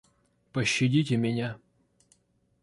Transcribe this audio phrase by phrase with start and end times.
[0.51, 1.59] Пощадите меня!